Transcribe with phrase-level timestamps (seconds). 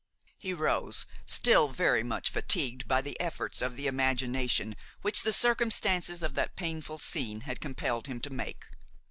[0.39, 6.23] He rose, still very much fatigued by the efforts of the imagination which the circumstances
[6.23, 8.65] of that painful scene had compelled him to make.